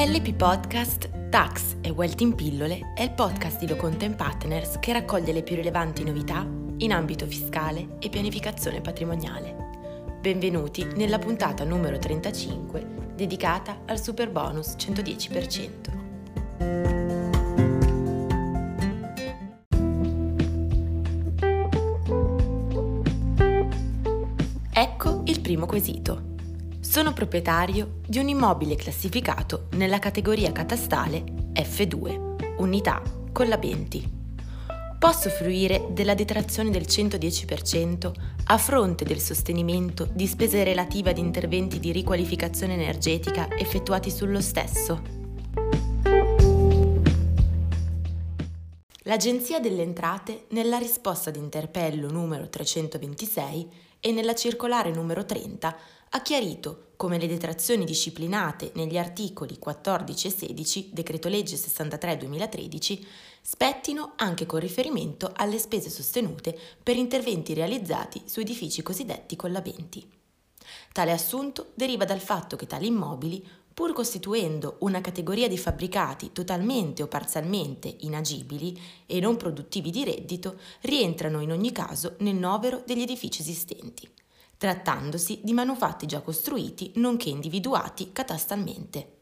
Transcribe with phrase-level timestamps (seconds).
[0.00, 5.32] LP Podcast Tax e Wealth in pillole è il podcast di Locontent Partners che raccoglie
[5.32, 9.56] le più rilevanti novità in ambito fiscale e pianificazione patrimoniale.
[10.20, 15.70] Benvenuti nella puntata numero 35 dedicata al super bonus 110%.
[24.72, 26.37] Ecco il primo quesito.
[26.88, 34.10] Sono proprietario di un immobile classificato nella categoria catastale F2, unità collabenti.
[34.98, 38.10] Posso fruire della detrazione del 110%
[38.46, 45.02] a fronte del sostenimento di spese relative ad interventi di riqualificazione energetica effettuati sullo stesso?
[49.02, 53.68] L'Agenzia delle Entrate, nella risposta ad interpello numero 326
[54.00, 55.76] e nella circolare numero 30,
[56.10, 63.06] ha chiarito come le detrazioni disciplinate negli articoli 14 e 16 Decreto Legge 63-2013
[63.42, 70.10] spettino anche con riferimento alle spese sostenute per interventi realizzati su edifici cosiddetti collabenti.
[70.92, 77.02] Tale assunto deriva dal fatto che tali immobili, pur costituendo una categoria di fabbricati totalmente
[77.02, 83.02] o parzialmente inagibili e non produttivi di reddito, rientrano in ogni caso nel novero degli
[83.02, 84.08] edifici esistenti
[84.58, 89.16] trattandosi di manufatti già costruiti nonché individuati catastalmente.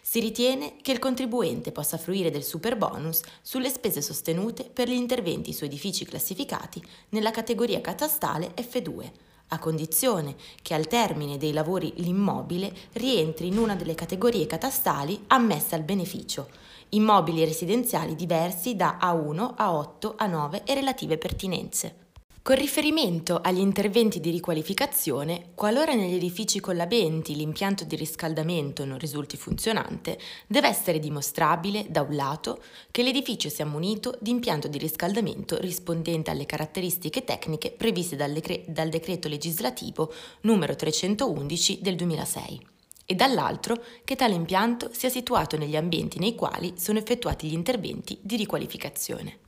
[0.00, 4.92] Si ritiene che il contribuente possa fruire del super bonus sulle spese sostenute per gli
[4.92, 9.10] interventi su edifici classificati nella categoria catastale F2,
[9.48, 15.74] a condizione che al termine dei lavori l'immobile rientri in una delle categorie catastali ammesse
[15.74, 16.48] al beneficio,
[16.90, 22.05] immobili residenziali diversi da A1, A8, A9 e relative pertinenze.
[22.46, 29.36] Con riferimento agli interventi di riqualificazione, qualora negli edifici collabenti l'impianto di riscaldamento non risulti
[29.36, 30.16] funzionante,
[30.46, 36.30] deve essere dimostrabile, da un lato, che l'edificio sia munito di impianto di riscaldamento rispondente
[36.30, 40.12] alle caratteristiche tecniche previste dal, decre- dal decreto legislativo
[40.42, 42.66] numero 311 del 2006
[43.06, 48.16] e dall'altro che tale impianto sia situato negli ambienti nei quali sono effettuati gli interventi
[48.22, 49.45] di riqualificazione.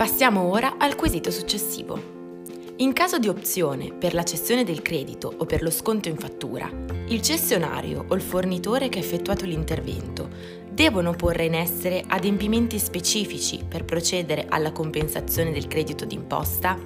[0.00, 2.00] Passiamo ora al quesito successivo.
[2.76, 6.70] In caso di opzione per la cessione del credito o per lo sconto in fattura,
[7.08, 10.30] il cessionario o il fornitore che ha effettuato l'intervento
[10.70, 16.78] devono porre in essere adempimenti specifici per procedere alla compensazione del credito d'imposta?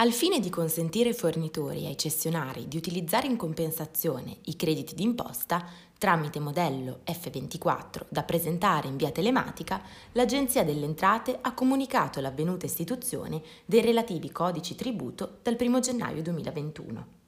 [0.00, 4.94] Al fine di consentire ai fornitori e ai cessionari di utilizzare in compensazione i crediti
[4.94, 5.62] d'imposta,
[5.98, 13.42] Tramite modello F24 da presentare in via telematica, l'Agenzia delle Entrate ha comunicato l'avvenuta istituzione
[13.66, 17.19] dei relativi codici tributo dal 1 gennaio 2021.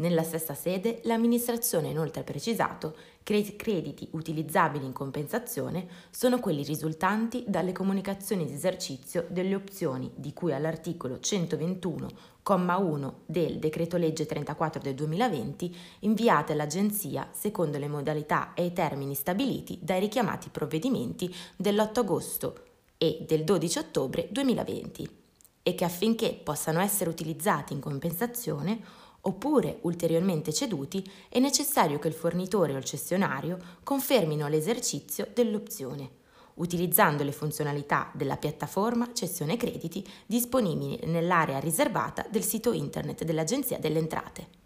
[0.00, 6.62] Nella stessa sede l'amministrazione ha inoltre precisato che i crediti utilizzabili in compensazione sono quelli
[6.62, 14.80] risultanti dalle comunicazioni di esercizio delle opzioni di cui all'articolo 121,1 del decreto legge 34
[14.80, 21.98] del 2020 inviate all'Agenzia secondo le modalità e i termini stabiliti dai richiamati provvedimenti dell'8
[21.98, 22.64] agosto
[22.96, 25.18] e del 12 ottobre 2020
[25.62, 28.80] e che affinché possano essere utilizzati in compensazione
[29.22, 36.18] oppure ulteriormente ceduti, è necessario che il fornitore o il cessionario confermino l'esercizio dell'opzione,
[36.54, 43.98] utilizzando le funzionalità della piattaforma cessione crediti disponibili nell'area riservata del sito internet dell'Agenzia delle
[43.98, 44.58] Entrate.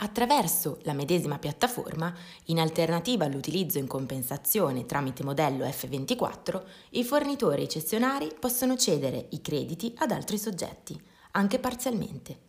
[0.00, 2.14] Attraverso la medesima piattaforma,
[2.46, 9.26] in alternativa all'utilizzo in compensazione tramite modello F24, i fornitori e i cessionari possono cedere
[9.30, 11.00] i crediti ad altri soggetti,
[11.32, 12.46] anche parzialmente.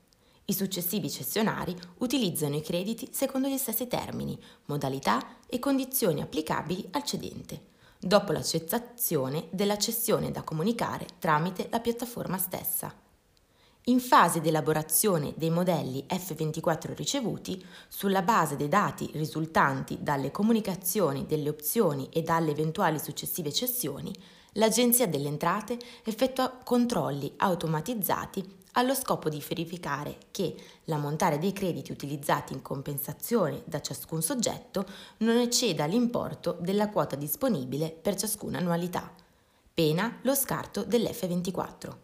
[0.49, 7.03] I successivi cessionari utilizzano i crediti secondo gli stessi termini, modalità e condizioni applicabili al
[7.03, 7.65] cedente,
[7.99, 12.91] dopo l'accettazione della cessione da comunicare tramite la piattaforma stessa.
[13.83, 21.27] In fase di elaborazione dei modelli F24 ricevuti, sulla base dei dati risultanti dalle comunicazioni
[21.27, 24.11] delle opzioni e dalle eventuali successive cessioni,
[24.53, 30.55] l'Agenzia delle Entrate effettua controlli automatizzati allo scopo di verificare che
[30.85, 34.85] l'ammontare dei crediti utilizzati in compensazione da ciascun soggetto
[35.17, 39.11] non ecceda l'importo della quota disponibile per ciascuna annualità,
[39.73, 41.95] pena lo scarto dell'F24.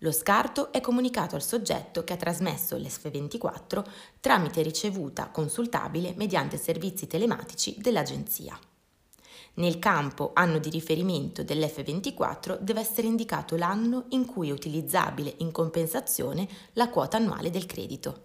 [0.00, 3.84] Lo scarto è comunicato al soggetto che ha trasmesso l'F24
[4.20, 8.58] tramite ricevuta consultabile mediante servizi telematici dell'Agenzia.
[9.56, 15.50] Nel campo anno di riferimento dell'F24 deve essere indicato l'anno in cui è utilizzabile in
[15.50, 18.20] compensazione la quota annuale del credito.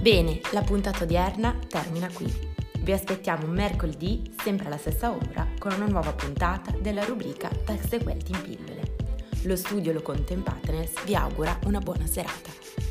[0.00, 2.32] Bene, la puntata odierna termina qui.
[2.80, 8.32] Vi aspettiamo mercoledì, sempre alla stessa ora, con una nuova puntata della rubrica Tax Equality
[8.32, 8.96] in pillole.
[9.42, 12.81] Lo studio Lo Partners vi augura una buona serata.